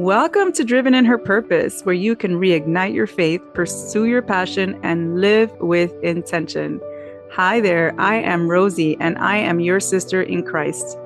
Welcome 0.00 0.52
to 0.52 0.64
Driven 0.64 0.94
in 0.94 1.04
Her 1.04 1.18
Purpose, 1.18 1.82
where 1.82 1.94
you 1.94 2.16
can 2.16 2.40
reignite 2.40 2.94
your 2.94 3.06
faith, 3.06 3.42
pursue 3.52 4.06
your 4.06 4.22
passion, 4.22 4.80
and 4.82 5.20
live 5.20 5.52
with 5.60 5.92
intention. 6.02 6.80
Hi 7.32 7.60
there, 7.60 7.94
I 7.98 8.14
am 8.14 8.50
Rosie, 8.50 8.96
and 8.98 9.18
I 9.18 9.36
am 9.36 9.60
your 9.60 9.78
sister 9.78 10.22
in 10.22 10.42
Christ. 10.42 10.96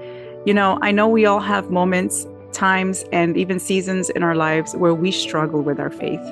You 0.47 0.55
know, 0.55 0.79
I 0.81 0.93
know 0.93 1.09
we 1.09 1.27
all 1.27 1.41
have 1.41 1.73
moments, 1.73 2.29
times, 2.53 3.05
and 3.11 3.37
even 3.37 3.59
seasons 3.59 4.11
in 4.11 4.23
our 4.23 4.37
lives 4.37 4.77
where 4.77 4.95
we 4.95 5.11
struggle 5.11 5.63
with 5.63 5.81
our 5.81 5.91
faith, 5.91 6.23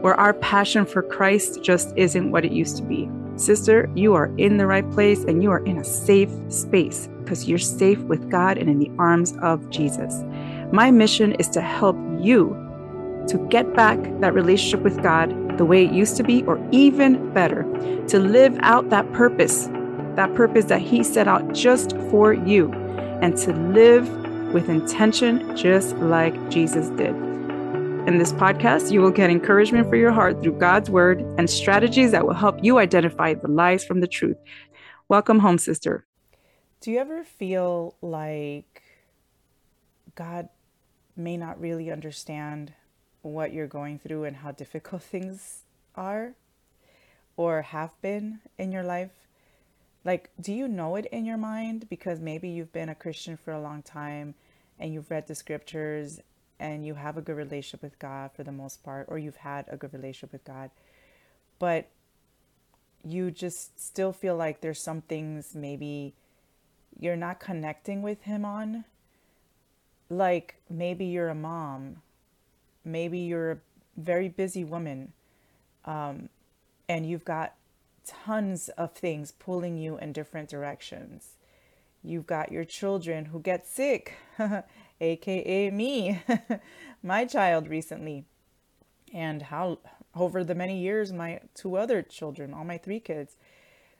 where 0.00 0.16
our 0.16 0.34
passion 0.34 0.86
for 0.86 1.04
Christ 1.04 1.62
just 1.62 1.96
isn't 1.96 2.32
what 2.32 2.44
it 2.44 2.50
used 2.50 2.78
to 2.78 2.82
be. 2.82 3.08
Sister, 3.36 3.88
you 3.94 4.14
are 4.14 4.34
in 4.38 4.56
the 4.56 4.66
right 4.66 4.90
place 4.90 5.22
and 5.22 5.40
you 5.40 5.52
are 5.52 5.64
in 5.64 5.78
a 5.78 5.84
safe 5.84 6.32
space 6.48 7.08
because 7.20 7.48
you're 7.48 7.58
safe 7.58 8.00
with 8.00 8.28
God 8.28 8.58
and 8.58 8.68
in 8.68 8.80
the 8.80 8.90
arms 8.98 9.36
of 9.40 9.70
Jesus. 9.70 10.24
My 10.72 10.90
mission 10.90 11.32
is 11.34 11.48
to 11.50 11.60
help 11.60 11.96
you 12.18 12.56
to 13.28 13.38
get 13.48 13.74
back 13.74 13.98
that 14.20 14.34
relationship 14.34 14.80
with 14.80 15.02
God 15.02 15.58
the 15.58 15.64
way 15.64 15.84
it 15.84 15.92
used 15.92 16.16
to 16.16 16.22
be, 16.22 16.44
or 16.44 16.64
even 16.70 17.32
better, 17.32 17.62
to 18.06 18.18
live 18.18 18.56
out 18.60 18.90
that 18.90 19.12
purpose, 19.12 19.66
that 20.14 20.34
purpose 20.34 20.66
that 20.66 20.80
He 20.80 21.02
set 21.02 21.28
out 21.28 21.52
just 21.52 21.96
for 22.10 22.32
you, 22.32 22.72
and 23.20 23.36
to 23.38 23.52
live 23.52 24.08
with 24.52 24.68
intention 24.68 25.56
just 25.56 25.96
like 25.96 26.34
Jesus 26.50 26.88
did. 26.90 27.14
In 28.08 28.16
this 28.16 28.32
podcast, 28.32 28.90
you 28.90 29.02
will 29.02 29.10
get 29.10 29.28
encouragement 29.28 29.88
for 29.90 29.96
your 29.96 30.12
heart 30.12 30.42
through 30.42 30.58
God's 30.58 30.88
word 30.88 31.20
and 31.36 31.50
strategies 31.50 32.12
that 32.12 32.26
will 32.26 32.34
help 32.34 32.58
you 32.62 32.78
identify 32.78 33.34
the 33.34 33.48
lies 33.48 33.84
from 33.84 34.00
the 34.00 34.06
truth. 34.06 34.38
Welcome 35.08 35.40
home, 35.40 35.58
sister. 35.58 36.06
Do 36.80 36.90
you 36.90 36.98
ever 37.00 37.24
feel 37.24 37.96
like 38.00 38.82
God 40.14 40.48
may 41.18 41.36
not 41.36 41.60
really 41.60 41.90
understand 41.90 42.72
what 43.22 43.52
you're 43.52 43.66
going 43.66 43.98
through 43.98 44.24
and 44.24 44.36
how 44.36 44.52
difficult 44.52 45.02
things 45.14 45.62
are 45.94 46.34
or 47.36 47.62
have 47.62 48.00
been 48.00 48.40
in 48.56 48.72
your 48.72 48.84
life? 48.84 49.10
Like, 50.04 50.30
do 50.40 50.52
you 50.52 50.68
know 50.68 50.96
it 50.96 51.06
in 51.06 51.24
your 51.24 51.36
mind? 51.36 51.88
Because 51.88 52.20
maybe 52.20 52.48
you've 52.48 52.72
been 52.72 52.88
a 52.88 52.94
Christian 52.94 53.36
for 53.36 53.52
a 53.52 53.60
long 53.60 53.82
time 53.82 54.34
and 54.78 54.94
you've 54.94 55.10
read 55.10 55.26
the 55.26 55.34
scriptures 55.34 56.20
and 56.60 56.84
you 56.84 56.94
have 56.94 57.16
a 57.16 57.20
good 57.20 57.36
relationship 57.36 57.82
with 57.82 57.98
God 57.98 58.30
for 58.34 58.42
the 58.42 58.52
most 58.52 58.82
part, 58.82 59.06
or 59.08 59.18
you've 59.18 59.36
had 59.36 59.66
a 59.68 59.76
good 59.76 59.92
relationship 59.92 60.32
with 60.32 60.44
God, 60.44 60.70
but 61.58 61.88
you 63.04 63.30
just 63.30 63.80
still 63.80 64.12
feel 64.12 64.36
like 64.36 64.60
there's 64.60 64.82
some 64.82 65.02
things 65.02 65.54
maybe 65.54 66.14
you're 66.98 67.16
not 67.16 67.38
connecting 67.38 68.02
with 68.02 68.22
Him 68.22 68.44
on 68.44 68.84
like 70.10 70.56
maybe 70.70 71.04
you're 71.06 71.28
a 71.28 71.34
mom, 71.34 72.02
maybe 72.84 73.18
you're 73.18 73.52
a 73.52 73.58
very 73.96 74.28
busy 74.28 74.64
woman, 74.64 75.12
um, 75.84 76.28
and 76.88 77.06
you've 77.06 77.24
got 77.24 77.54
tons 78.06 78.68
of 78.70 78.92
things 78.92 79.32
pulling 79.32 79.76
you 79.76 79.98
in 79.98 80.12
different 80.12 80.48
directions. 80.48 81.34
You've 82.02 82.26
got 82.26 82.52
your 82.52 82.64
children 82.64 83.26
who 83.26 83.40
get 83.40 83.66
sick, 83.66 84.14
aka 85.00 85.70
me, 85.70 86.22
my 87.02 87.24
child 87.26 87.68
recently, 87.68 88.24
and 89.12 89.42
how 89.42 89.78
over 90.14 90.42
the 90.42 90.54
many 90.54 90.80
years, 90.80 91.12
my 91.12 91.40
two 91.54 91.76
other 91.76 92.02
children, 92.02 92.54
all 92.54 92.64
my 92.64 92.78
three 92.78 93.00
kids, 93.00 93.36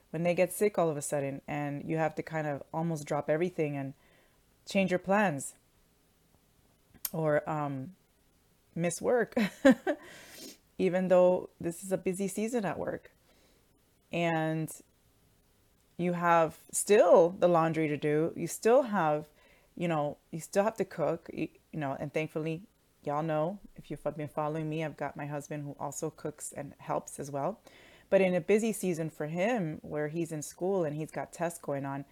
when 0.09 0.23
they 0.23 0.33
get 0.33 0.51
sick 0.51 0.77
all 0.79 0.89
of 0.89 0.97
a 0.97 1.01
sudden, 1.01 1.41
and 1.47 1.87
you 1.87 1.97
have 1.97 2.15
to 2.15 2.23
kind 2.23 2.47
of 2.47 2.63
almost 2.73 3.05
drop 3.05 3.29
everything 3.29 3.77
and 3.77 3.93
change 4.65 4.89
your 4.89 4.99
plans 4.99 5.53
or 7.13 7.47
um, 7.49 7.91
miss 8.75 9.01
work, 9.01 9.35
even 10.77 11.07
though 11.07 11.49
this 11.59 11.83
is 11.83 11.91
a 11.91 11.97
busy 11.97 12.27
season 12.27 12.65
at 12.65 12.77
work. 12.77 13.11
And 14.11 14.71
you 15.97 16.13
have 16.13 16.57
still 16.71 17.35
the 17.37 17.47
laundry 17.47 17.87
to 17.87 17.97
do. 17.97 18.33
You 18.35 18.47
still 18.47 18.83
have, 18.83 19.25
you 19.75 19.87
know, 19.87 20.17
you 20.31 20.39
still 20.39 20.63
have 20.63 20.77
to 20.77 20.85
cook, 20.85 21.29
you, 21.33 21.49
you 21.71 21.79
know, 21.79 21.95
and 21.99 22.13
thankfully, 22.13 22.63
y'all 23.03 23.23
know 23.23 23.59
if 23.75 23.91
you've 23.91 24.03
been 24.15 24.27
following 24.27 24.69
me, 24.69 24.83
I've 24.83 24.97
got 24.97 25.17
my 25.17 25.25
husband 25.25 25.63
who 25.63 25.75
also 25.79 26.09
cooks 26.09 26.53
and 26.55 26.73
helps 26.79 27.19
as 27.19 27.29
well. 27.29 27.59
But 28.09 28.21
in 28.21 28.33
a 28.33 28.41
busy 28.41 28.73
season 28.73 29.09
for 29.09 29.27
him, 29.27 29.79
where 29.81 30.07
he's 30.07 30.31
in 30.31 30.41
school 30.41 30.83
and 30.83 30.95
he's 30.95 31.11
got 31.11 31.31
tests 31.31 31.59
going 31.59 31.85
on, 31.85 32.05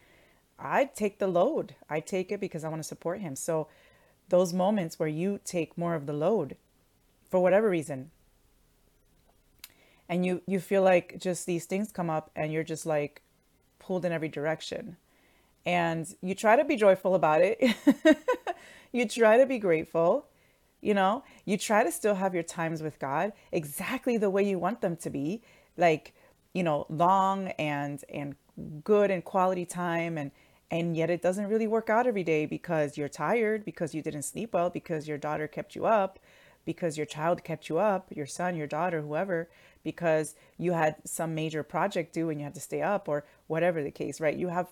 I 0.59 0.85
take 0.85 1.19
the 1.19 1.27
load. 1.27 1.75
I 1.89 1.99
take 1.99 2.31
it 2.31 2.39
because 2.39 2.63
I 2.63 2.69
want 2.69 2.81
to 2.81 2.87
support 2.87 3.19
him. 3.19 3.35
So 3.35 3.67
those 4.29 4.53
moments 4.53 4.99
where 4.99 5.09
you 5.09 5.39
take 5.43 5.77
more 5.77 5.95
of 5.95 6.05
the 6.05 6.13
load 6.13 6.57
for 7.29 7.39
whatever 7.39 7.69
reason. 7.69 8.11
And 10.09 10.25
you 10.25 10.41
you 10.45 10.59
feel 10.59 10.83
like 10.83 11.19
just 11.19 11.45
these 11.45 11.65
things 11.65 11.91
come 11.91 12.09
up 12.09 12.31
and 12.35 12.51
you're 12.53 12.63
just 12.63 12.85
like 12.85 13.21
pulled 13.79 14.05
in 14.05 14.11
every 14.11 14.29
direction. 14.29 14.97
And 15.65 16.07
you 16.21 16.33
try 16.33 16.55
to 16.55 16.63
be 16.63 16.77
joyful 16.77 17.13
about 17.15 17.41
it. 17.41 17.61
You 18.93 19.05
try 19.05 19.37
to 19.37 19.45
be 19.45 19.59
grateful 19.59 20.27
you 20.81 20.93
know? 20.93 21.23
You 21.45 21.57
try 21.57 21.83
to 21.83 21.91
still 21.91 22.15
have 22.15 22.33
your 22.33 22.43
times 22.43 22.81
with 22.81 22.99
god 22.99 23.33
exactly 23.51 24.17
the 24.17 24.29
way 24.29 24.47
you 24.47 24.59
want 24.59 24.81
them 24.81 24.95
to 24.97 25.09
be 25.09 25.41
like 25.75 26.13
you 26.53 26.63
know 26.63 26.85
long 26.89 27.49
and 27.59 28.03
and 28.09 28.35
good 28.83 29.11
and 29.11 29.23
quality 29.23 29.65
time 29.65 30.17
and 30.17 30.31
and 30.69 30.97
yet 30.97 31.09
it 31.09 31.21
doesn't 31.21 31.47
really 31.47 31.67
work 31.67 31.89
out 31.89 32.07
every 32.07 32.23
day 32.23 32.45
because 32.45 32.97
you're 32.97 33.07
tired, 33.07 33.63
because 33.63 33.95
you 33.95 34.01
didn't 34.01 34.23
sleep 34.23 34.53
well, 34.53 34.69
because 34.69 35.07
your 35.07 35.17
daughter 35.17 35.47
kept 35.47 35.75
you 35.75 35.85
up, 35.85 36.19
because 36.65 36.97
your 36.97 37.05
child 37.05 37.43
kept 37.43 37.69
you 37.69 37.77
up, 37.79 38.07
your 38.13 38.25
son, 38.25 38.55
your 38.55 38.67
daughter, 38.67 39.01
whoever, 39.01 39.49
because 39.83 40.35
you 40.57 40.73
had 40.73 40.95
some 41.05 41.33
major 41.33 41.63
project 41.63 42.13
due 42.13 42.29
and 42.29 42.39
you 42.39 42.43
had 42.43 42.53
to 42.53 42.59
stay 42.59 42.81
up 42.81 43.07
or 43.07 43.23
whatever 43.47 43.81
the 43.81 43.91
case, 43.91 44.19
right? 44.19 44.35
You 44.35 44.49
have 44.49 44.67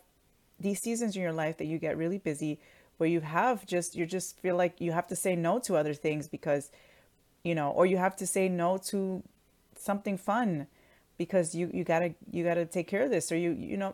these 0.60 0.82
seasons 0.82 1.16
in 1.16 1.22
your 1.22 1.34
life 1.34 1.58
that 1.58 1.66
you 1.66 1.78
get 1.78 1.98
really 1.98 2.18
busy 2.18 2.60
where 2.98 3.10
you 3.10 3.22
have 3.22 3.66
just 3.66 3.96
you 3.96 4.06
just 4.06 4.40
feel 4.40 4.56
like 4.56 4.80
you 4.80 4.92
have 4.92 5.08
to 5.08 5.16
say 5.16 5.36
no 5.36 5.60
to 5.60 5.76
other 5.76 5.94
things 5.94 6.28
because 6.28 6.72
you 7.44 7.54
know 7.54 7.72
or 7.72 7.86
you 7.86 7.98
have 7.98 8.16
to 8.16 8.26
say 8.26 8.48
no 8.48 8.78
to 8.78 9.22
something 9.78 10.18
fun 10.18 10.68
because 11.18 11.54
you 11.54 11.70
you 11.74 11.84
got 11.84 12.00
to 12.00 12.14
you 12.32 12.44
got 12.44 12.54
to 12.56 12.66
take 12.66 12.88
care 12.88 13.02
of 13.02 13.10
this 13.10 13.32
or 13.32 13.38
you 13.38 13.52
you 13.52 13.78
know 13.78 13.94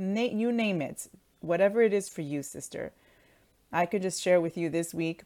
na- 0.00 0.22
you 0.22 0.50
name 0.50 0.82
it, 0.82 1.08
whatever 1.40 1.82
it 1.82 1.92
is 1.92 2.08
for 2.08 2.22
you, 2.22 2.42
sister. 2.42 2.92
I 3.72 3.86
could 3.86 4.02
just 4.02 4.20
share 4.20 4.40
with 4.40 4.56
you 4.56 4.68
this 4.68 4.92
week 4.92 5.22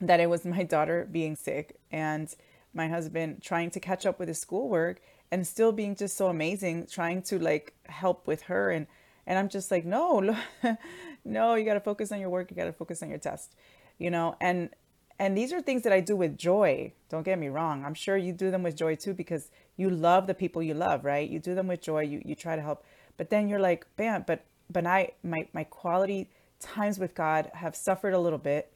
that 0.00 0.20
it 0.20 0.30
was 0.30 0.44
my 0.44 0.62
daughter 0.62 1.06
being 1.10 1.36
sick 1.36 1.78
and 1.90 2.34
my 2.72 2.88
husband 2.88 3.42
trying 3.42 3.70
to 3.72 3.80
catch 3.80 4.06
up 4.06 4.18
with 4.18 4.28
his 4.28 4.38
schoolwork 4.38 5.00
and 5.30 5.46
still 5.46 5.72
being 5.72 5.94
just 5.94 6.16
so 6.16 6.28
amazing, 6.28 6.86
trying 6.90 7.22
to 7.22 7.38
like 7.38 7.74
help 7.86 8.26
with 8.26 8.42
her 8.42 8.70
and 8.70 8.86
and 9.26 9.38
I'm 9.38 9.48
just 9.48 9.70
like, 9.70 9.84
no, 9.84 10.34
no, 11.24 11.54
you 11.54 11.64
got 11.64 11.74
to 11.74 11.80
focus 11.80 12.10
on 12.10 12.18
your 12.18 12.30
work, 12.30 12.50
you 12.50 12.56
got 12.56 12.64
to 12.64 12.72
focus 12.72 13.00
on 13.02 13.10
your 13.10 13.18
test, 13.18 13.54
you 13.98 14.10
know, 14.10 14.36
and 14.40 14.70
and 15.18 15.36
these 15.36 15.52
are 15.52 15.60
things 15.60 15.82
that 15.82 15.92
I 15.92 16.00
do 16.00 16.16
with 16.16 16.38
joy. 16.38 16.94
Don't 17.10 17.24
get 17.24 17.38
me 17.38 17.48
wrong. 17.48 17.84
I'm 17.84 17.92
sure 17.94 18.16
you 18.16 18.32
do 18.32 18.50
them 18.50 18.62
with 18.62 18.74
joy 18.74 18.96
too 18.96 19.12
because 19.12 19.50
you 19.76 19.90
love 19.90 20.26
the 20.26 20.34
people 20.34 20.62
you 20.62 20.72
love, 20.72 21.04
right? 21.04 21.28
You 21.28 21.38
do 21.38 21.54
them 21.54 21.66
with 21.66 21.82
joy. 21.82 22.02
You 22.02 22.22
you 22.24 22.34
try 22.34 22.56
to 22.56 22.62
help 22.62 22.84
but 23.20 23.28
then 23.28 23.50
you're 23.50 23.60
like, 23.60 23.86
bam, 23.98 24.24
but 24.26 24.46
but 24.70 24.86
I 24.86 25.10
my 25.22 25.46
my 25.52 25.64
quality 25.64 26.30
times 26.58 26.98
with 26.98 27.14
God 27.14 27.50
have 27.52 27.76
suffered 27.76 28.14
a 28.14 28.18
little 28.18 28.38
bit. 28.38 28.72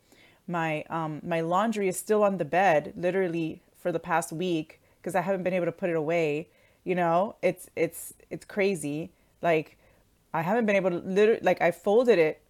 My 0.47 0.85
um 0.91 1.23
my 1.25 1.41
laundry 1.41 1.89
is 1.89 1.97
still 1.97 2.23
on 2.23 2.37
the 2.37 2.45
bed, 2.45 2.93
literally 2.95 3.63
for 3.81 3.91
the 3.91 3.99
past 3.99 4.35
week 4.35 4.83
because 5.01 5.15
I 5.15 5.23
haven't 5.23 5.45
been 5.45 5.55
able 5.55 5.65
to 5.65 5.73
put 5.73 5.89
it 5.89 5.97
away. 5.97 6.49
You 6.85 6.95
know, 6.95 7.37
it's 7.41 7.71
it's 7.75 8.13
it's 8.29 8.45
crazy. 8.45 9.13
Like 9.41 9.79
I 10.35 10.43
haven't 10.43 10.67
been 10.67 10.77
able 10.77 10.91
to 10.91 10.99
literally 10.99 11.41
like 11.43 11.63
I 11.63 11.71
folded 11.71 12.19
it. 12.19 12.43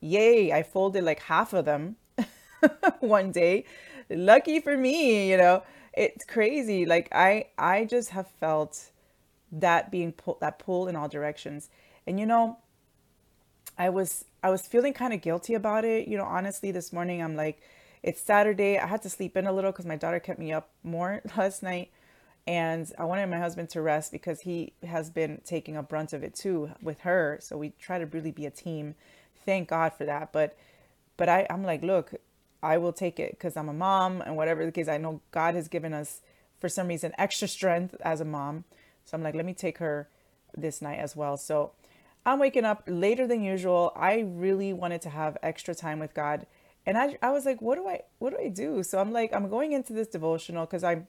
Yay, 0.00 0.52
I 0.52 0.62
folded 0.62 1.04
like 1.04 1.20
half 1.20 1.54
of 1.54 1.64
them 1.64 1.96
one 3.00 3.32
day. 3.32 3.64
Lucky 4.10 4.60
for 4.60 4.76
me, 4.76 5.30
you 5.30 5.38
know. 5.38 5.62
It's 5.94 6.26
crazy. 6.26 6.84
Like 6.84 7.08
I 7.12 7.46
I 7.56 7.86
just 7.86 8.10
have 8.10 8.28
felt 8.40 8.90
that 9.60 9.90
being 9.90 10.12
pulled 10.12 10.40
that 10.40 10.58
pull 10.58 10.88
in 10.88 10.96
all 10.96 11.08
directions. 11.08 11.68
And 12.06 12.18
you 12.20 12.26
know 12.26 12.58
i 13.76 13.88
was 13.88 14.24
i 14.42 14.50
was 14.50 14.66
feeling 14.66 14.92
kind 14.92 15.12
of 15.12 15.20
guilty 15.20 15.54
about 15.54 15.84
it. 15.84 16.08
You 16.08 16.16
know 16.18 16.24
honestly 16.24 16.70
this 16.70 16.92
morning 16.92 17.22
i'm 17.22 17.36
like 17.36 17.60
it's 18.02 18.20
saturday. 18.20 18.78
I 18.78 18.86
had 18.86 19.02
to 19.02 19.10
sleep 19.10 19.36
in 19.36 19.46
a 19.46 19.52
little 19.52 19.72
because 19.72 19.86
my 19.86 19.96
daughter 19.96 20.20
kept 20.20 20.38
me 20.38 20.52
up 20.52 20.70
more 20.82 21.22
last 21.36 21.62
night. 21.62 21.90
And 22.46 22.90
i 22.98 23.04
wanted 23.04 23.26
my 23.30 23.38
husband 23.38 23.70
to 23.70 23.80
rest 23.80 24.12
because 24.12 24.40
he 24.40 24.74
has 24.86 25.10
been 25.10 25.40
taking 25.44 25.76
a 25.76 25.82
brunt 25.82 26.12
of 26.12 26.22
it 26.22 26.34
too 26.34 26.72
with 26.82 27.00
her. 27.00 27.38
So 27.40 27.56
we 27.56 27.72
try 27.78 27.98
to 27.98 28.06
really 28.06 28.32
be 28.32 28.46
a 28.46 28.50
team. 28.50 28.94
Thank 29.46 29.68
god 29.68 29.92
for 29.94 30.04
that. 30.04 30.32
But 30.32 30.56
but 31.16 31.28
I, 31.28 31.46
i'm 31.50 31.62
like 31.62 31.82
look 31.82 32.14
i 32.62 32.76
will 32.76 32.92
take 32.92 33.18
it 33.18 33.32
because 33.32 33.56
i'm 33.56 33.68
a 33.68 33.72
mom 33.74 34.20
and 34.20 34.36
whatever 34.36 34.64
the 34.64 34.72
case 34.72 34.88
i 34.88 34.96
know 34.96 35.20
god 35.30 35.54
has 35.54 35.68
given 35.68 35.92
us 35.92 36.20
for 36.58 36.68
some 36.68 36.88
reason 36.88 37.12
extra 37.18 37.48
strength 37.48 37.94
as 38.02 38.20
a 38.20 38.24
mom 38.24 38.64
so 39.04 39.16
I'm 39.16 39.22
like, 39.22 39.34
let 39.34 39.44
me 39.44 39.54
take 39.54 39.78
her 39.78 40.08
this 40.56 40.80
night 40.80 40.98
as 40.98 41.14
well. 41.16 41.36
So 41.36 41.72
I'm 42.24 42.38
waking 42.38 42.64
up 42.64 42.84
later 42.86 43.26
than 43.26 43.42
usual. 43.42 43.92
I 43.96 44.20
really 44.26 44.72
wanted 44.72 45.02
to 45.02 45.10
have 45.10 45.36
extra 45.42 45.74
time 45.74 45.98
with 45.98 46.14
God. 46.14 46.46
And 46.86 46.98
I, 46.98 47.16
I 47.22 47.30
was 47.30 47.44
like, 47.46 47.62
what 47.62 47.76
do 47.76 47.88
I, 47.88 48.02
what 48.18 48.30
do 48.30 48.38
I 48.38 48.48
do? 48.48 48.82
So 48.82 48.98
I'm 48.98 49.12
like, 49.12 49.34
I'm 49.34 49.48
going 49.48 49.72
into 49.72 49.92
this 49.92 50.08
devotional 50.08 50.66
because 50.66 50.84
I'm, 50.84 51.06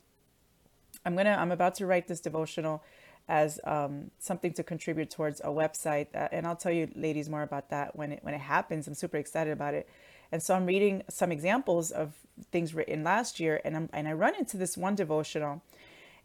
I'm 1.06 1.16
gonna, 1.16 1.38
I'm 1.38 1.52
about 1.52 1.76
to 1.76 1.86
write 1.86 2.08
this 2.08 2.20
devotional 2.20 2.84
as 3.28 3.60
um, 3.64 4.12
something 4.20 4.54
to 4.54 4.64
contribute 4.64 5.10
towards 5.10 5.40
a 5.42 5.48
website, 5.48 6.08
uh, 6.14 6.28
and 6.32 6.46
I'll 6.46 6.56
tell 6.56 6.72
you, 6.72 6.90
ladies, 6.96 7.30
more 7.30 7.42
about 7.42 7.70
that 7.70 7.96
when 7.96 8.12
it 8.12 8.20
when 8.24 8.34
it 8.34 8.42
happens. 8.42 8.88
I'm 8.88 8.94
super 8.94 9.18
excited 9.18 9.52
about 9.52 9.74
it, 9.74 9.90
and 10.32 10.42
so 10.44 10.54
I'm 10.54 10.66
reading 10.66 11.04
some 11.10 11.32
examples 11.32 11.92
of 11.92 12.14
things 12.52 12.76
written 12.76 13.04
last 13.04 13.40
year, 13.40 13.62
and 13.66 13.76
I'm 13.76 13.90
and 13.94 14.08
I 14.08 14.14
run 14.14 14.36
into 14.36 14.58
this 14.58 14.78
one 14.78 14.96
devotional, 14.96 15.64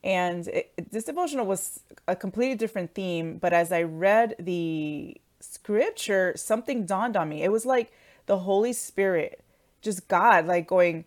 and 0.02 0.49
it, 0.49 0.73
this 0.91 1.05
devotional 1.05 1.47
was 1.47 1.81
a 2.08 2.17
completely 2.17 2.56
different 2.56 2.94
theme, 2.94 3.38
but 3.38 3.52
as 3.52 3.70
I 3.70 3.82
read 3.82 4.35
the 4.38 5.20
scripture, 5.41 6.32
something 6.37 6.87
dawned 6.87 7.17
on 7.17 7.29
me. 7.29 7.43
It 7.43 7.52
was 7.52 7.67
like 7.67 7.93
the 8.26 8.38
Holy 8.38 8.73
Spirit, 8.73 9.44
just 9.82 10.08
God, 10.08 10.47
like 10.47 10.67
going, 10.67 11.05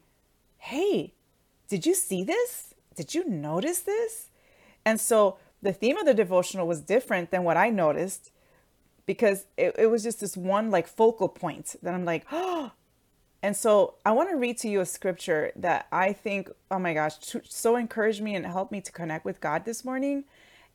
"Hey, 0.58 1.14
did 1.68 1.86
you 1.86 1.96
see 1.96 2.24
this? 2.24 2.74
Did 2.96 3.16
you 3.16 3.28
notice 3.28 3.80
this?" 3.82 4.30
And 4.86 5.00
so 5.00 5.38
the 5.62 5.74
theme 5.74 5.98
of 5.98 6.06
the 6.06 6.14
devotional 6.14 6.68
was 6.68 6.82
different 6.82 7.32
than 7.32 7.44
what 7.44 7.58
I 7.58 7.70
noticed 7.70 8.32
because 9.06 9.46
it, 9.58 9.76
it 9.78 9.88
was 9.88 10.04
just 10.04 10.20
this 10.20 10.38
one 10.38 10.72
like 10.72 10.88
focal 10.88 11.30
point 11.30 11.76
that 11.82 11.94
I'm 11.94 12.06
like, 12.06 12.26
oh. 12.32 12.72
And 13.44 13.58
so 13.58 13.96
I 14.06 14.14
want 14.14 14.30
to 14.30 14.38
read 14.38 14.58
to 14.60 14.70
you 14.70 14.80
a 14.80 14.86
scripture 14.86 15.52
that 15.58 15.88
I 15.92 16.14
think, 16.14 16.50
oh 16.72 16.80
my 16.80 16.94
gosh, 16.94 17.16
so 17.44 17.76
encouraged 17.76 18.22
me 18.22 18.36
and 18.36 18.46
helped 18.46 18.72
me 18.72 18.80
to 18.80 18.92
connect 18.92 19.26
with 19.26 19.42
God 19.42 19.66
this 19.66 19.84
morning 19.84 20.24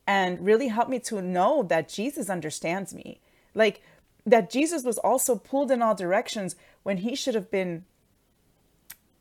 and 0.05 0.45
really 0.45 0.67
helped 0.67 0.91
me 0.91 0.99
to 0.99 1.19
know 1.19 1.63
that 1.63 1.89
Jesus 1.89 2.29
understands 2.29 2.93
me. 2.93 3.21
Like 3.55 3.81
that 4.23 4.51
Jesus 4.51 4.83
was 4.83 4.99
also 4.99 5.35
pulled 5.35 5.71
in 5.71 5.81
all 5.81 5.95
directions 5.95 6.55
when 6.83 6.97
he 6.97 7.15
should 7.15 7.33
have 7.33 7.49
been 7.49 7.85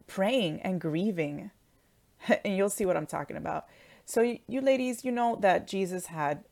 praying 0.06 0.61
and 0.61 0.79
grieving. 0.79 1.51
and 2.44 2.55
you'll 2.55 2.69
see 2.69 2.85
what 2.85 2.99
I'm 2.99 3.06
talking 3.06 3.37
about. 3.37 3.65
So, 4.05 4.37
you, 4.47 4.61
ladies, 4.61 5.06
you 5.06 5.12
know 5.12 5.37
that 5.41 5.67
Jesus 5.67 6.06
had 6.06 6.44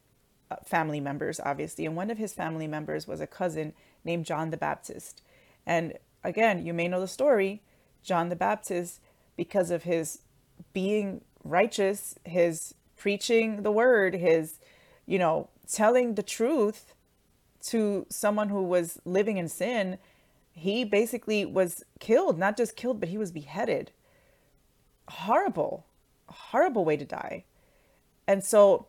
uh, 0.51 0.57
family 0.65 1.01
members, 1.01 1.41
obviously, 1.41 1.85
and 1.85 1.97
one 1.97 2.11
of 2.11 2.19
his 2.19 2.33
family 2.33 2.67
members 2.67 3.07
was 3.07 3.21
a 3.21 3.27
cousin 3.27 3.75
named 4.05 4.25
John 4.25 4.51
the 4.51 4.57
Baptist. 4.57 5.23
And 5.67 5.95
again, 6.27 6.65
you 6.65 6.75
may 6.75 6.89
know 6.89 7.01
the 7.01 7.09
story. 7.09 7.63
John 8.03 8.29
the 8.29 8.37
Baptist, 8.37 9.01
because 9.37 9.71
of 9.71 9.83
his 9.83 10.21
being 10.73 11.23
righteous, 11.45 12.17
his 12.25 12.75
preaching 12.97 13.63
the 13.63 13.73
word, 13.73 14.15
his, 14.15 14.59
you 15.07 15.19
know, 15.19 15.49
telling 15.71 16.15
the 16.15 16.23
truth 16.23 16.95
to 17.63 18.07
someone 18.09 18.49
who 18.49 18.63
was 18.63 19.01
living 19.05 19.39
in 19.39 19.49
sin, 19.49 19.99
he 20.53 20.85
basically 20.85 21.45
was 21.45 21.85
killed, 21.99 22.39
not 22.39 22.57
just 22.57 22.77
killed, 22.77 23.01
but 23.01 23.09
he 23.09 23.19
was 23.19 23.33
beheaded. 23.33 23.91
Horrible 25.09 25.85
horrible 26.29 26.85
way 26.85 26.97
to 26.97 27.05
die. 27.05 27.45
And 28.27 28.45
so, 28.45 28.87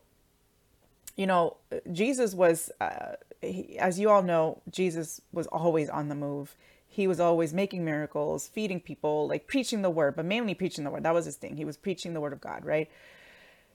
you 1.16 1.28
know, 1.28 1.58
Jesus 1.92 2.34
was, 2.34 2.72
uh, 2.82 3.14
he, 3.42 3.78
as 3.80 4.00
you 4.00 4.10
all 4.10 4.24
know, 4.24 4.62
Jesus 4.70 5.22
was 5.32 5.48
always 5.48 5.90
on 5.90 6.10
the 6.10 6.16
move. 6.16 6.56
He 6.98 7.06
was 7.06 7.20
always 7.20 7.54
making 7.54 7.86
miracles, 7.86 8.48
feeding 8.48 8.80
people, 8.80 9.28
like 9.28 9.46
preaching 9.46 9.84
the 9.84 9.90
word, 9.92 10.16
but 10.16 10.26
mainly 10.26 10.56
preaching 10.56 10.84
the 10.84 10.90
word. 10.90 11.04
That 11.04 11.14
was 11.14 11.26
his 11.26 11.36
thing. 11.36 11.56
He 11.56 11.64
was 11.64 11.78
preaching 11.78 12.16
the 12.16 12.20
word 12.20 12.34
of 12.34 12.42
God, 12.42 12.66
right? 12.66 12.90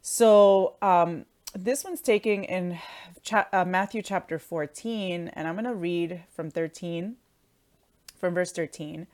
So, 0.00 0.74
um, 0.82 1.26
this 1.54 1.84
one's 1.84 2.00
taking 2.00 2.42
in 2.42 2.80
cha- 3.22 3.46
uh, 3.52 3.64
Matthew 3.64 4.02
chapter 4.02 4.40
14, 4.40 5.28
and 5.28 5.46
I'm 5.46 5.54
going 5.54 5.66
to 5.66 5.72
read 5.72 6.24
from 6.34 6.50
13, 6.50 7.14
from 8.18 8.34
verse 8.34 8.50
13. 8.50 9.06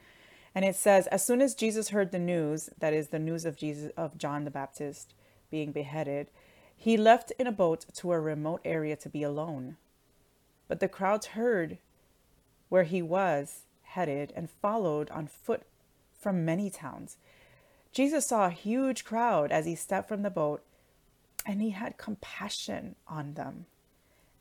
And 0.54 0.64
it 0.64 0.74
says, 0.74 1.06
as 1.08 1.22
soon 1.22 1.42
as 1.42 1.54
Jesus 1.54 1.90
heard 1.90 2.10
the 2.10 2.18
news, 2.18 2.70
that 2.78 2.94
is 2.94 3.08
the 3.08 3.18
news 3.18 3.44
of 3.44 3.58
Jesus 3.58 3.92
of 3.94 4.16
John 4.16 4.46
the 4.46 4.50
Baptist 4.50 5.12
being 5.50 5.70
beheaded, 5.70 6.30
he 6.74 6.96
left 6.96 7.30
in 7.32 7.46
a 7.46 7.52
boat 7.52 7.84
to 7.96 8.12
a 8.12 8.18
remote 8.18 8.62
area 8.64 8.96
to 8.96 9.10
be 9.10 9.22
alone. 9.22 9.76
But 10.66 10.80
the 10.80 10.88
crowds 10.88 11.26
heard 11.26 11.76
where 12.70 12.84
he 12.84 13.02
was 13.02 13.64
headed 13.88 14.32
and 14.36 14.50
followed 14.50 15.10
on 15.10 15.26
foot 15.26 15.62
from 16.18 16.44
many 16.44 16.70
towns. 16.70 17.16
Jesus 17.92 18.26
saw 18.26 18.46
a 18.46 18.50
huge 18.50 19.04
crowd 19.04 19.50
as 19.50 19.66
he 19.66 19.74
stepped 19.74 20.08
from 20.08 20.22
the 20.22 20.30
boat, 20.30 20.62
and 21.46 21.62
he 21.62 21.70
had 21.70 21.96
compassion 21.96 22.94
on 23.06 23.34
them 23.34 23.66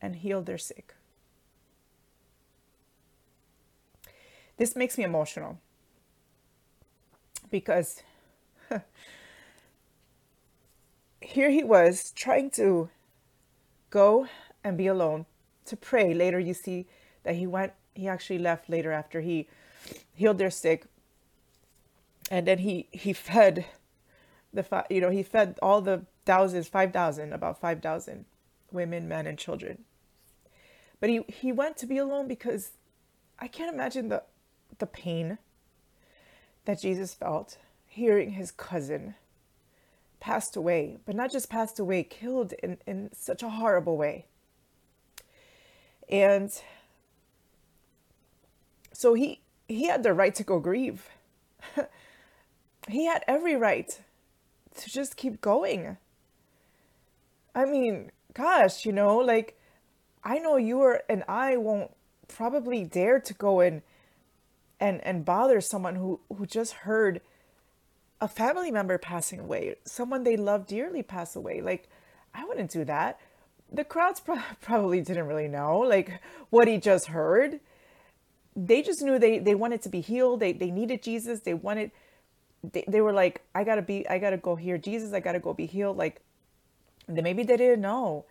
and 0.02 0.18
healed 0.18 0.46
their 0.46 0.58
sick. 0.58 0.94
This 4.58 4.76
makes 4.76 4.98
me 4.98 5.04
emotional 5.04 5.60
because 7.50 8.02
here 11.22 11.50
he 11.50 11.64
was 11.64 12.12
trying 12.12 12.50
to 12.52 12.90
go 13.90 14.28
and 14.64 14.78
be 14.78 14.88
alone 14.88 15.26
to 15.66 15.78
pray. 15.78 16.14
Later, 16.14 16.40
you 16.40 16.54
see 16.54 16.88
that 17.24 17.36
he 17.36 17.48
went, 17.48 17.74
he 17.98 18.08
actually 18.08 18.40
left 18.40 18.70
later 18.70 18.92
after 18.92 19.22
he 19.22 19.48
healed 20.14 20.38
their 20.38 20.52
sick. 20.52 20.86
And 22.30 22.46
then 22.46 22.60
he, 22.60 22.88
he 22.92 23.14
fed 23.14 23.66
the, 24.54 24.86
you 24.90 25.02
know, 25.02 25.10
he 25.10 25.24
fed 25.24 25.58
all 25.62 25.82
the 25.82 26.06
thousands, 26.26 26.68
5,000, 26.68 27.34
about 27.34 27.60
5,000 27.60 28.26
women, 28.72 29.08
men, 29.08 29.28
and 29.28 29.38
children. 29.38 29.84
But 31.00 31.10
he, 31.10 31.22
he 31.28 31.52
went 31.52 31.78
to 31.78 31.86
be 31.86 31.98
alone 31.98 32.28
because 32.28 32.72
I 33.40 33.48
can't 33.48 33.74
imagine 33.74 34.10
the, 34.10 34.24
the 34.80 34.88
pain 34.88 35.38
that 36.66 36.82
Jesus 36.82 37.14
felt 37.14 37.58
hearing 37.86 38.32
his 38.32 38.52
cousin 38.52 39.16
passed 40.20 40.56
away, 40.56 40.98
but 41.06 41.16
not 41.16 41.32
just 41.32 41.50
passed 41.50 41.80
away, 41.80 42.04
killed 42.04 42.54
in, 42.64 42.78
in 42.86 43.10
such 43.14 43.44
a 43.44 43.50
horrible 43.50 43.96
way. 43.96 44.26
And 46.10 46.52
so 48.98 49.14
he 49.14 49.42
he 49.68 49.86
had 49.86 50.02
the 50.02 50.12
right 50.12 50.34
to 50.34 50.44
go 50.44 50.60
grieve. 50.60 51.08
he 52.88 53.06
had 53.06 53.24
every 53.28 53.56
right 53.56 54.02
to 54.76 54.90
just 54.90 55.16
keep 55.16 55.40
going. 55.40 55.98
I 57.54 57.66
mean, 57.66 58.12
gosh, 58.34 58.88
you 58.88 58.92
know, 58.92 59.18
like 59.18 59.56
I 60.24 60.40
know 60.40 60.58
you 60.58 60.82
are 60.82 61.04
and 61.08 61.24
I 61.28 61.58
won't 61.58 61.92
probably 62.28 62.86
dare 62.86 63.20
to 63.20 63.34
go 63.36 63.60
and 63.60 63.84
and 64.80 65.00
and 65.06 65.24
bother 65.24 65.62
someone 65.62 65.94
who 65.94 66.20
who 66.36 66.48
just 66.48 66.74
heard 66.74 67.22
a 68.20 68.28
family 68.28 68.72
member 68.72 68.98
passing 68.98 69.40
away, 69.40 69.76
someone 69.84 70.24
they 70.24 70.38
love 70.38 70.66
dearly 70.66 71.04
pass 71.04 71.36
away. 71.36 71.62
Like 71.62 71.88
I 72.34 72.46
wouldn't 72.46 72.72
do 72.72 72.84
that. 72.86 73.20
The 73.72 73.84
crowds 73.84 74.22
pro- 74.22 74.42
probably 74.62 75.02
didn't 75.02 75.28
really 75.28 75.48
know 75.48 75.78
like 75.78 76.20
what 76.50 76.68
he 76.68 76.80
just 76.80 77.10
heard. 77.10 77.60
They 78.58 78.82
just 78.82 79.04
knew 79.04 79.20
they 79.20 79.38
they 79.38 79.54
wanted 79.54 79.84
to 79.84 79.90
be 79.90 80.02
healed. 80.02 80.40
They 80.40 80.52
they 80.52 80.72
needed 80.72 81.04
Jesus. 81.04 81.42
They 81.42 81.54
wanted 81.54 81.92
they, 82.64 82.84
they 82.88 83.02
were 83.02 83.14
like 83.14 83.44
I 83.54 83.64
got 83.64 83.76
to 83.76 83.84
be 83.84 84.10
I 84.10 84.18
got 84.18 84.32
to 84.32 84.38
go 84.38 84.56
hear 84.56 84.80
Jesus. 84.80 85.14
I 85.14 85.20
got 85.20 85.34
to 85.34 85.40
go 85.40 85.54
be 85.54 85.68
healed 85.68 85.96
like 85.96 86.22
then 87.08 87.24
maybe 87.24 87.44
they 87.44 87.56
didn't 87.56 87.82
know. 87.82 88.26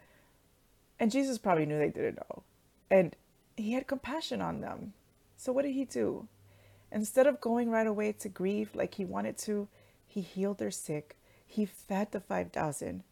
And 0.98 1.12
Jesus 1.12 1.38
probably 1.38 1.64
knew 1.64 1.78
they 1.78 1.90
didn't 1.90 2.16
know. 2.16 2.42
And 2.90 3.14
he 3.56 3.74
had 3.74 3.86
compassion 3.86 4.42
on 4.42 4.60
them. 4.60 4.94
So 5.36 5.52
what 5.52 5.62
did 5.62 5.72
he 5.72 5.84
do? 5.84 6.26
Instead 6.90 7.28
of 7.28 7.40
going 7.40 7.70
right 7.70 7.86
away 7.86 8.12
to 8.12 8.28
grieve 8.28 8.74
like 8.74 8.94
he 8.94 9.04
wanted 9.04 9.38
to, 9.38 9.68
he 10.06 10.20
healed 10.20 10.58
their 10.58 10.70
sick. 10.70 11.16
He 11.46 11.64
fed 11.64 12.12
the 12.12 12.20
5,000. 12.20 13.02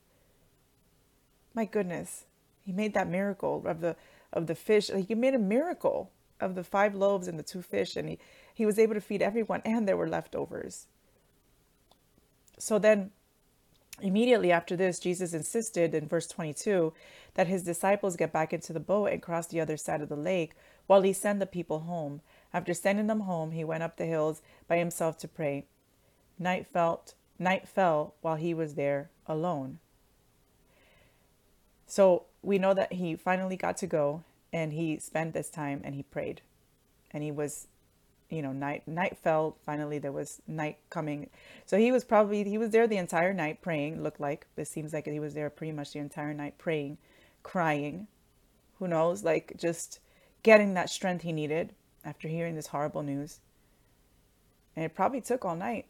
My 1.54 1.64
goodness, 1.64 2.24
he 2.60 2.72
made 2.72 2.94
that 2.94 3.08
miracle 3.08 3.62
of 3.66 3.80
the 3.80 3.96
of 4.32 4.48
the 4.48 4.54
fish. 4.54 4.90
Like 4.90 5.06
he 5.06 5.14
made 5.14 5.34
a 5.34 5.38
miracle 5.38 6.10
of 6.44 6.54
the 6.54 6.64
five 6.64 6.94
loaves 6.94 7.26
and 7.26 7.38
the 7.38 7.42
two 7.42 7.62
fish, 7.62 7.96
and 7.96 8.08
he, 8.08 8.18
he 8.52 8.66
was 8.66 8.78
able 8.78 8.94
to 8.94 9.00
feed 9.00 9.22
everyone, 9.22 9.62
and 9.64 9.88
there 9.88 9.96
were 9.96 10.08
leftovers. 10.08 10.86
So 12.58 12.78
then, 12.78 13.10
immediately 14.00 14.52
after 14.52 14.76
this, 14.76 14.98
Jesus 14.98 15.32
insisted 15.32 15.94
in 15.94 16.06
verse 16.06 16.26
22 16.26 16.92
that 17.34 17.46
his 17.46 17.64
disciples 17.64 18.16
get 18.16 18.32
back 18.32 18.52
into 18.52 18.72
the 18.72 18.80
boat 18.80 19.06
and 19.06 19.22
cross 19.22 19.46
the 19.46 19.60
other 19.60 19.76
side 19.76 20.00
of 20.00 20.08
the 20.08 20.16
lake 20.16 20.52
while 20.86 21.02
he 21.02 21.12
sent 21.12 21.40
the 21.40 21.46
people 21.46 21.80
home. 21.80 22.20
After 22.52 22.74
sending 22.74 23.06
them 23.06 23.20
home, 23.20 23.50
he 23.50 23.64
went 23.64 23.82
up 23.82 23.96
the 23.96 24.06
hills 24.06 24.42
by 24.68 24.76
himself 24.76 25.18
to 25.18 25.28
pray. 25.28 25.64
Night 26.38 26.66
felt 26.66 27.14
night 27.38 27.66
fell 27.66 28.14
while 28.20 28.36
he 28.36 28.54
was 28.54 28.74
there 28.74 29.10
alone. 29.26 29.78
So 31.86 32.24
we 32.42 32.58
know 32.58 32.74
that 32.74 32.92
he 32.92 33.16
finally 33.16 33.56
got 33.56 33.76
to 33.78 33.86
go 33.86 34.22
and 34.54 34.72
he 34.72 34.98
spent 35.00 35.34
this 35.34 35.50
time 35.50 35.82
and 35.84 35.96
he 35.96 36.04
prayed. 36.04 36.40
And 37.10 37.22
he 37.22 37.32
was 37.32 37.66
you 38.30 38.40
know, 38.40 38.52
night 38.52 38.88
night 38.88 39.18
fell, 39.18 39.58
finally 39.66 39.98
there 39.98 40.12
was 40.12 40.40
night 40.46 40.78
coming. 40.90 41.28
So 41.66 41.76
he 41.76 41.92
was 41.92 42.04
probably 42.04 42.42
he 42.44 42.56
was 42.56 42.70
there 42.70 42.86
the 42.86 42.96
entire 42.96 43.34
night 43.34 43.60
praying, 43.60 44.02
looked 44.02 44.20
like. 44.20 44.46
It 44.56 44.66
seems 44.66 44.92
like 44.92 45.06
he 45.06 45.20
was 45.20 45.34
there 45.34 45.50
pretty 45.50 45.72
much 45.72 45.92
the 45.92 45.98
entire 45.98 46.32
night 46.32 46.56
praying, 46.56 46.98
crying. 47.42 48.06
Who 48.78 48.88
knows, 48.88 49.22
like 49.24 49.52
just 49.56 50.00
getting 50.42 50.74
that 50.74 50.88
strength 50.88 51.22
he 51.22 51.32
needed 51.32 51.74
after 52.04 52.28
hearing 52.28 52.54
this 52.54 52.68
horrible 52.68 53.02
news. 53.02 53.40
And 54.74 54.84
it 54.84 54.94
probably 54.94 55.20
took 55.20 55.44
all 55.44 55.56
night. 55.56 55.86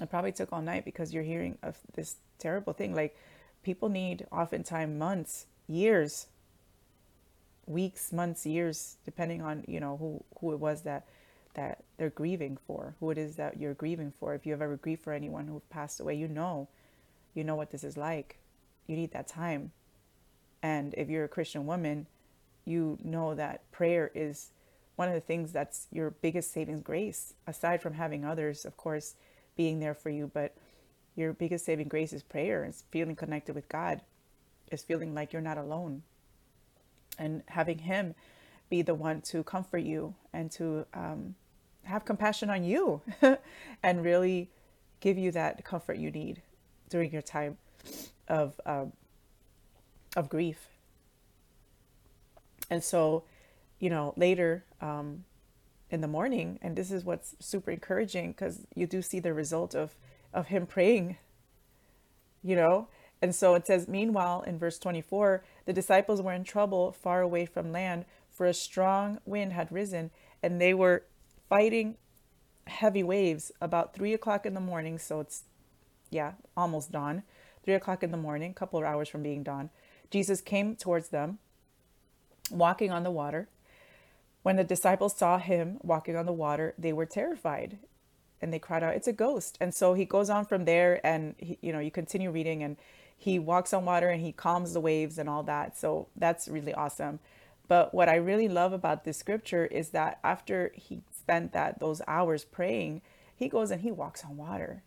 It 0.00 0.10
probably 0.10 0.32
took 0.32 0.52
all 0.52 0.62
night 0.62 0.84
because 0.84 1.12
you're 1.14 1.22
hearing 1.22 1.58
of 1.62 1.78
this 1.94 2.16
terrible 2.38 2.72
thing. 2.72 2.94
Like 2.94 3.16
people 3.62 3.88
need 3.88 4.26
oftentimes 4.30 4.98
months, 4.98 5.46
years, 5.66 6.26
weeks, 7.66 8.12
months, 8.12 8.44
years, 8.46 8.96
depending 9.04 9.42
on, 9.42 9.64
you 9.66 9.80
know, 9.80 9.96
who, 9.96 10.24
who 10.40 10.52
it 10.52 10.58
was 10.58 10.82
that 10.82 11.06
that 11.54 11.84
they're 11.98 12.10
grieving 12.10 12.56
for, 12.66 12.94
who 12.98 13.10
it 13.10 13.18
is 13.18 13.36
that 13.36 13.60
you're 13.60 13.74
grieving 13.74 14.10
for. 14.10 14.34
If 14.34 14.46
you 14.46 14.52
have 14.52 14.62
ever 14.62 14.76
grieved 14.76 15.02
for 15.02 15.12
anyone 15.12 15.48
who 15.48 15.60
passed 15.68 16.00
away, 16.00 16.14
you 16.14 16.26
know, 16.26 16.68
you 17.34 17.44
know 17.44 17.54
what 17.54 17.70
this 17.70 17.84
is 17.84 17.96
like. 17.96 18.38
You 18.86 18.96
need 18.96 19.12
that 19.12 19.28
time. 19.28 19.72
And 20.62 20.94
if 20.94 21.08
you're 21.10 21.24
a 21.24 21.28
Christian 21.28 21.66
woman, 21.66 22.06
you 22.64 22.98
know 23.02 23.34
that 23.34 23.70
prayer 23.70 24.10
is 24.14 24.50
one 24.96 25.08
of 25.08 25.14
the 25.14 25.20
things 25.20 25.52
that's 25.52 25.88
your 25.90 26.10
biggest 26.10 26.52
saving 26.52 26.80
grace, 26.80 27.34
aside 27.46 27.82
from 27.82 27.94
having 27.94 28.24
others, 28.24 28.64
of 28.64 28.76
course, 28.76 29.14
being 29.56 29.80
there 29.80 29.94
for 29.94 30.10
you. 30.10 30.30
But 30.32 30.54
your 31.16 31.32
biggest 31.32 31.64
saving 31.64 31.88
grace 31.88 32.12
is 32.12 32.22
prayer, 32.22 32.64
is 32.64 32.84
feeling 32.90 33.16
connected 33.16 33.54
with 33.54 33.68
God, 33.68 34.00
is 34.70 34.82
feeling 34.82 35.14
like 35.14 35.32
you're 35.32 35.42
not 35.42 35.58
alone, 35.58 36.02
and 37.18 37.42
having 37.48 37.78
Him 37.78 38.14
be 38.70 38.82
the 38.82 38.94
one 38.94 39.20
to 39.20 39.42
comfort 39.44 39.78
you 39.78 40.14
and 40.32 40.50
to 40.52 40.86
um, 40.94 41.34
have 41.84 42.04
compassion 42.04 42.48
on 42.48 42.64
you 42.64 43.02
and 43.82 44.04
really 44.04 44.50
give 45.00 45.18
you 45.18 45.30
that 45.32 45.64
comfort 45.64 45.98
you 45.98 46.10
need 46.10 46.40
during 46.88 47.12
your 47.12 47.22
time 47.22 47.58
of 48.28 48.58
um, 48.64 48.92
of 50.16 50.28
grief. 50.28 50.68
And 52.70 52.82
so, 52.82 53.24
you 53.78 53.90
know, 53.90 54.14
later 54.16 54.64
um, 54.80 55.24
in 55.90 56.00
the 56.00 56.08
morning, 56.08 56.58
and 56.62 56.76
this 56.76 56.90
is 56.90 57.04
what's 57.04 57.34
super 57.40 57.70
encouraging 57.70 58.32
because 58.32 58.66
you 58.74 58.86
do 58.86 59.02
see 59.02 59.20
the 59.20 59.34
result 59.34 59.74
of 59.74 59.94
of 60.32 60.46
him 60.46 60.66
praying. 60.66 61.18
You 62.42 62.56
know, 62.56 62.88
and 63.22 63.32
so 63.32 63.54
it 63.54 63.68
says, 63.68 63.86
meanwhile, 63.86 64.42
in 64.42 64.58
verse 64.58 64.78
24, 64.80 65.44
the 65.64 65.72
disciples 65.72 66.20
were 66.20 66.32
in 66.32 66.42
trouble 66.42 66.90
far 66.90 67.22
away 67.22 67.46
from 67.46 67.70
land, 67.70 68.04
for 68.28 68.46
a 68.46 68.52
strong 68.52 69.20
wind 69.24 69.52
had 69.52 69.70
risen, 69.70 70.10
and 70.42 70.60
they 70.60 70.74
were 70.74 71.04
fighting 71.48 71.96
heavy 72.66 73.04
waves 73.04 73.52
about 73.60 73.94
three 73.94 74.12
o'clock 74.12 74.44
in 74.44 74.54
the 74.54 74.60
morning. 74.60 74.98
So 74.98 75.20
it's, 75.20 75.44
yeah, 76.10 76.32
almost 76.56 76.90
dawn. 76.90 77.22
Three 77.64 77.74
o'clock 77.74 78.02
in 78.02 78.10
the 78.10 78.16
morning, 78.16 78.50
a 78.50 78.54
couple 78.54 78.80
of 78.80 78.84
hours 78.84 79.08
from 79.08 79.22
being 79.22 79.44
dawn. 79.44 79.70
Jesus 80.10 80.40
came 80.40 80.74
towards 80.74 81.08
them, 81.10 81.38
walking 82.50 82.90
on 82.90 83.04
the 83.04 83.10
water. 83.10 83.48
When 84.42 84.56
the 84.56 84.64
disciples 84.64 85.16
saw 85.16 85.38
him 85.38 85.78
walking 85.82 86.16
on 86.16 86.26
the 86.26 86.32
water, 86.32 86.74
they 86.76 86.92
were 86.92 87.06
terrified 87.06 87.78
and 88.40 88.52
they 88.52 88.58
cried 88.58 88.82
out, 88.82 88.96
It's 88.96 89.06
a 89.06 89.12
ghost. 89.12 89.56
And 89.60 89.72
so 89.72 89.94
he 89.94 90.04
goes 90.04 90.28
on 90.28 90.44
from 90.44 90.64
there, 90.64 91.00
and 91.06 91.36
he, 91.38 91.58
you 91.62 91.72
know, 91.72 91.78
you 91.78 91.92
continue 91.92 92.32
reading, 92.32 92.64
and 92.64 92.76
he 93.22 93.38
walks 93.38 93.72
on 93.72 93.84
water 93.84 94.08
and 94.08 94.20
he 94.20 94.32
calms 94.32 94.72
the 94.72 94.80
waves 94.80 95.16
and 95.16 95.28
all 95.28 95.44
that. 95.44 95.78
So 95.78 96.08
that's 96.16 96.48
really 96.48 96.74
awesome. 96.74 97.20
But 97.68 97.94
what 97.94 98.08
I 98.08 98.16
really 98.16 98.48
love 98.48 98.72
about 98.72 99.04
this 99.04 99.16
scripture 99.16 99.64
is 99.64 99.90
that 99.90 100.18
after 100.24 100.72
he 100.74 101.02
spent 101.16 101.52
that 101.52 101.78
those 101.78 102.02
hours 102.08 102.44
praying, 102.44 103.00
he 103.36 103.48
goes 103.48 103.70
and 103.70 103.82
he 103.82 103.92
walks 103.92 104.24
on 104.24 104.36
water. 104.36 104.82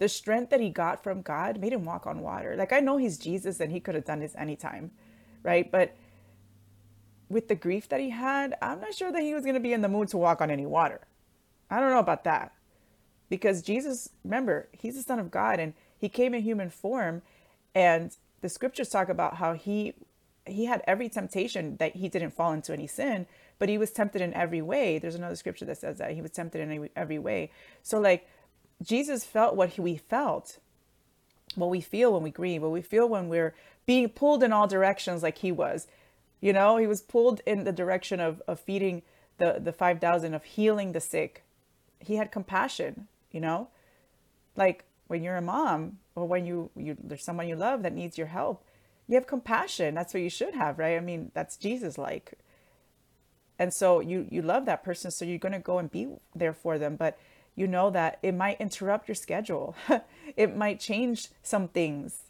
The 0.00 0.08
strength 0.10 0.50
that 0.50 0.60
he 0.60 0.68
got 0.68 1.02
from 1.02 1.22
God 1.22 1.58
made 1.58 1.72
him 1.72 1.86
walk 1.86 2.06
on 2.06 2.20
water. 2.20 2.56
Like 2.56 2.74
I 2.74 2.80
know 2.80 2.98
he's 2.98 3.16
Jesus 3.16 3.58
and 3.58 3.72
he 3.72 3.80
could 3.80 3.94
have 3.94 4.04
done 4.04 4.20
this 4.20 4.36
anytime, 4.36 4.90
right? 5.42 5.72
But 5.72 5.96
with 7.30 7.48
the 7.48 7.54
grief 7.54 7.88
that 7.88 8.00
he 8.00 8.10
had, 8.10 8.54
I'm 8.60 8.82
not 8.82 8.92
sure 8.92 9.10
that 9.10 9.22
he 9.22 9.32
was 9.32 9.44
going 9.44 9.54
to 9.54 9.60
be 9.60 9.72
in 9.72 9.80
the 9.80 9.88
mood 9.88 10.08
to 10.08 10.18
walk 10.18 10.42
on 10.42 10.50
any 10.50 10.66
water. 10.66 11.00
I 11.70 11.80
don't 11.80 11.90
know 11.90 12.00
about 12.00 12.24
that. 12.24 12.52
Because 13.30 13.62
Jesus, 13.62 14.10
remember, 14.24 14.68
he's 14.72 14.96
the 14.96 15.02
son 15.02 15.18
of 15.18 15.30
God 15.30 15.58
and 15.58 15.72
he 15.98 16.08
came 16.08 16.34
in 16.34 16.42
human 16.42 16.70
form 16.70 17.22
and 17.74 18.16
the 18.40 18.48
scriptures 18.48 18.88
talk 18.88 19.08
about 19.08 19.36
how 19.36 19.54
he 19.54 19.94
he 20.46 20.66
had 20.66 20.82
every 20.86 21.08
temptation 21.08 21.76
that 21.78 21.96
he 21.96 22.08
didn't 22.08 22.32
fall 22.32 22.52
into 22.52 22.74
any 22.74 22.86
sin, 22.86 23.26
but 23.58 23.70
he 23.70 23.78
was 23.78 23.90
tempted 23.90 24.20
in 24.20 24.34
every 24.34 24.60
way. 24.60 24.98
There's 24.98 25.14
another 25.14 25.36
scripture 25.36 25.64
that 25.64 25.78
says 25.78 25.96
that 25.96 26.12
he 26.12 26.20
was 26.20 26.32
tempted 26.32 26.60
in 26.60 26.90
every 26.94 27.18
way. 27.18 27.50
So 27.82 27.98
like 27.98 28.28
Jesus 28.82 29.24
felt 29.24 29.56
what 29.56 29.78
we 29.78 29.96
felt, 29.96 30.58
what 31.54 31.70
we 31.70 31.80
feel 31.80 32.12
when 32.12 32.22
we 32.22 32.30
grieve, 32.30 32.62
what 32.62 32.72
we 32.72 32.82
feel 32.82 33.08
when 33.08 33.28
we're 33.28 33.54
being 33.86 34.08
pulled 34.08 34.42
in 34.42 34.52
all 34.52 34.66
directions 34.66 35.22
like 35.22 35.38
he 35.38 35.52
was. 35.52 35.86
You 36.40 36.52
know, 36.52 36.76
he 36.76 36.86
was 36.86 37.00
pulled 37.00 37.40
in 37.46 37.64
the 37.64 37.72
direction 37.72 38.20
of, 38.20 38.42
of 38.46 38.60
feeding 38.60 39.02
the, 39.38 39.58
the 39.58 39.72
5,000, 39.72 40.34
of 40.34 40.44
healing 40.44 40.92
the 40.92 41.00
sick. 41.00 41.42
He 41.98 42.16
had 42.16 42.30
compassion, 42.30 43.08
you 43.30 43.40
know, 43.40 43.68
like 44.56 44.84
when 45.06 45.22
you're 45.22 45.36
a 45.36 45.42
mom 45.42 45.98
or 46.14 46.26
when 46.26 46.46
you, 46.46 46.70
you 46.76 46.96
there's 47.02 47.24
someone 47.24 47.48
you 47.48 47.56
love 47.56 47.82
that 47.82 47.94
needs 47.94 48.16
your 48.16 48.28
help, 48.28 48.64
you 49.06 49.14
have 49.14 49.26
compassion. 49.26 49.94
That's 49.94 50.14
what 50.14 50.22
you 50.22 50.30
should 50.30 50.54
have, 50.54 50.78
right? 50.78 50.96
I 50.96 51.00
mean, 51.00 51.30
that's 51.34 51.56
Jesus 51.56 51.98
like. 51.98 52.34
And 53.58 53.72
so 53.72 54.00
you 54.00 54.26
you 54.30 54.42
love 54.42 54.66
that 54.66 54.82
person, 54.82 55.10
so 55.10 55.24
you're 55.24 55.38
going 55.38 55.52
to 55.52 55.58
go 55.58 55.78
and 55.78 55.90
be 55.90 56.08
there 56.34 56.52
for 56.52 56.78
them, 56.78 56.96
but 56.96 57.18
you 57.54 57.68
know 57.68 57.90
that 57.90 58.18
it 58.22 58.32
might 58.32 58.60
interrupt 58.60 59.08
your 59.08 59.14
schedule. 59.14 59.76
it 60.36 60.56
might 60.56 60.80
change 60.80 61.28
some 61.42 61.68
things 61.68 62.22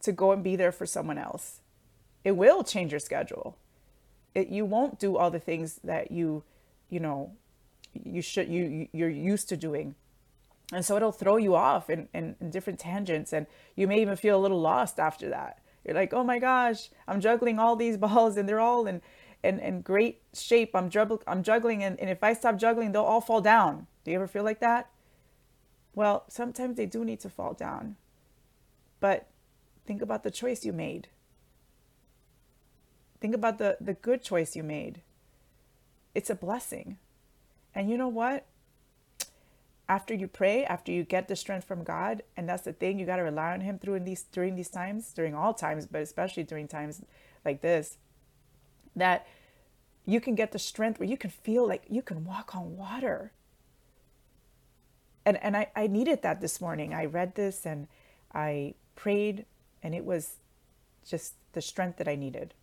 to 0.00 0.12
go 0.12 0.32
and 0.32 0.42
be 0.42 0.56
there 0.56 0.72
for 0.72 0.86
someone 0.86 1.18
else. 1.18 1.60
It 2.24 2.32
will 2.32 2.64
change 2.64 2.92
your 2.92 3.00
schedule. 3.00 3.56
It, 4.34 4.48
you 4.48 4.64
won't 4.64 4.98
do 4.98 5.16
all 5.16 5.30
the 5.30 5.38
things 5.38 5.78
that 5.84 6.10
you, 6.10 6.42
you 6.88 7.00
know, 7.00 7.32
you 7.92 8.22
should 8.22 8.48
you 8.48 8.88
you're 8.92 9.10
used 9.10 9.48
to 9.50 9.56
doing. 9.56 9.94
And 10.72 10.84
so 10.84 10.96
it'll 10.96 11.12
throw 11.12 11.36
you 11.36 11.54
off 11.54 11.90
in, 11.90 12.08
in, 12.14 12.36
in 12.40 12.50
different 12.50 12.78
tangents 12.78 13.32
and 13.32 13.46
you 13.76 13.86
may 13.86 14.00
even 14.00 14.16
feel 14.16 14.38
a 14.38 14.40
little 14.40 14.60
lost 14.60 14.98
after 14.98 15.28
that. 15.30 15.58
You're 15.84 15.94
like, 15.94 16.14
oh 16.14 16.24
my 16.24 16.38
gosh, 16.38 16.88
I'm 17.06 17.20
juggling 17.20 17.58
all 17.58 17.76
these 17.76 17.96
balls 17.98 18.36
and 18.36 18.48
they're 18.48 18.60
all 18.60 18.86
in, 18.86 19.02
in, 19.42 19.58
in 19.58 19.82
great 19.82 20.22
shape. 20.32 20.74
I'm, 20.74 20.88
jugg- 20.88 21.24
I'm 21.26 21.42
juggling 21.42 21.82
and, 21.82 21.98
and 22.00 22.08
if 22.08 22.22
I 22.22 22.32
stop 22.32 22.56
juggling, 22.56 22.92
they'll 22.92 23.02
all 23.02 23.20
fall 23.20 23.40
down. 23.40 23.86
Do 24.04 24.10
you 24.10 24.16
ever 24.16 24.26
feel 24.26 24.44
like 24.44 24.60
that? 24.60 24.90
Well, 25.94 26.24
sometimes 26.28 26.76
they 26.76 26.86
do 26.86 27.04
need 27.04 27.20
to 27.20 27.28
fall 27.28 27.52
down. 27.52 27.96
But 29.00 29.28
think 29.84 30.00
about 30.00 30.22
the 30.22 30.30
choice 30.30 30.64
you 30.64 30.72
made. 30.72 31.08
Think 33.20 33.34
about 33.34 33.58
the, 33.58 33.76
the 33.80 33.94
good 33.94 34.22
choice 34.22 34.56
you 34.56 34.62
made. 34.62 35.02
It's 36.14 36.30
a 36.30 36.34
blessing. 36.34 36.98
And 37.74 37.90
you 37.90 37.96
know 37.96 38.08
what? 38.08 38.46
After 39.92 40.14
you 40.14 40.26
pray, 40.26 40.64
after 40.64 40.90
you 40.90 41.04
get 41.04 41.28
the 41.28 41.36
strength 41.36 41.66
from 41.66 41.84
God, 41.84 42.22
and 42.36 42.48
that's 42.48 42.62
the 42.62 42.72
thing, 42.72 42.98
you 42.98 43.06
got 43.06 43.16
to 43.16 43.22
rely 43.22 43.52
on 43.52 43.60
Him 43.60 43.78
through 43.78 44.00
these 44.00 44.22
during 44.22 44.54
these 44.56 44.70
times, 44.70 45.12
during 45.12 45.34
all 45.34 45.52
times, 45.52 45.86
but 45.86 46.00
especially 46.02 46.44
during 46.44 46.66
times 46.66 47.02
like 47.44 47.60
this, 47.60 47.98
that 48.96 49.26
you 50.06 50.20
can 50.20 50.34
get 50.34 50.52
the 50.52 50.58
strength 50.58 50.98
where 50.98 51.08
you 51.08 51.18
can 51.18 51.30
feel 51.30 51.68
like 51.68 51.82
you 51.88 52.02
can 52.02 52.24
walk 52.24 52.56
on 52.56 52.76
water 52.76 53.32
and 55.24 55.36
and 55.42 55.56
I, 55.56 55.68
I 55.74 55.86
needed 55.86 56.22
that 56.22 56.40
this 56.40 56.60
morning. 56.60 56.94
I 56.94 57.04
read 57.04 57.34
this 57.34 57.66
and 57.66 57.88
I 58.34 58.74
prayed, 58.94 59.46
and 59.82 59.94
it 59.94 60.04
was 60.04 60.36
just 61.06 61.34
the 61.52 61.62
strength 61.62 61.98
that 61.98 62.08
I 62.08 62.16
needed. 62.16 62.54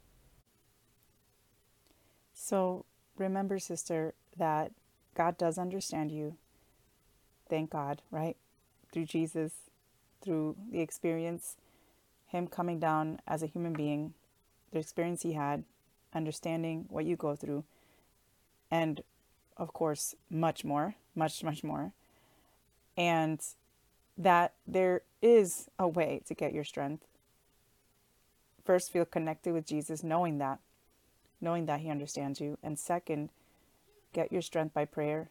So 2.33 2.85
remember, 3.17 3.59
sister, 3.59 4.13
that 4.37 4.71
God 5.15 5.37
does 5.37 5.57
understand 5.57 6.11
you. 6.11 6.37
Thank 7.49 7.71
God, 7.71 8.01
right? 8.11 8.37
Through 8.91 9.05
Jesus, 9.05 9.53
through 10.21 10.55
the 10.71 10.81
experience, 10.81 11.57
Him 12.27 12.47
coming 12.47 12.79
down 12.79 13.19
as 13.27 13.43
a 13.43 13.47
human 13.47 13.73
being, 13.73 14.13
the 14.71 14.79
experience 14.79 15.23
He 15.23 15.33
had, 15.33 15.63
understanding 16.13 16.85
what 16.89 17.05
you 17.05 17.15
go 17.15 17.35
through, 17.35 17.63
and 18.71 19.01
of 19.57 19.73
course, 19.73 20.15
much 20.29 20.63
more, 20.63 20.95
much, 21.15 21.43
much 21.43 21.63
more 21.63 21.93
and 22.99 23.41
that 24.17 24.53
there 24.67 25.03
is 25.21 25.69
a 25.79 25.87
way 25.87 26.21
to 26.27 26.33
get 26.33 26.53
your 26.53 26.65
strength. 26.65 27.05
First, 28.65 28.91
feel 28.91 29.05
connected 29.05 29.53
with 29.53 29.65
Jesus, 29.65 30.03
knowing 30.03 30.37
that, 30.39 30.59
knowing 31.39 31.65
that 31.67 31.79
He 31.79 31.89
understands 31.89 32.41
you. 32.41 32.57
And 32.61 32.77
second, 32.77 33.29
get 34.11 34.33
your 34.33 34.41
strength 34.41 34.73
by 34.73 34.83
prayer, 34.83 35.29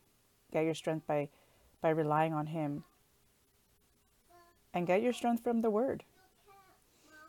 get 0.50 0.64
your 0.64 0.74
strength 0.74 1.06
by, 1.06 1.28
by 1.80 1.90
relying 1.90 2.32
on 2.32 2.46
Him, 2.46 2.84
and 4.74 4.86
get 4.86 5.02
your 5.02 5.12
strength 5.12 5.42
from 5.42 5.60
the 5.60 5.70
Word. 5.70 6.04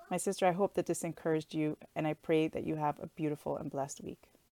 My 0.10 0.18
sister, 0.18 0.46
I 0.46 0.52
hope 0.52 0.74
that 0.74 0.88
this 0.88 1.04
encouraged 1.04 1.54
you, 1.54 1.78
and 1.96 2.08
I 2.08 2.14
pray 2.14 2.48
that 2.48 2.66
you 2.66 2.76
have 2.76 3.00
a 3.00 3.08
beautiful 3.08 3.58
and 3.58 3.70
blessed 3.70 4.02
week. 4.04 4.24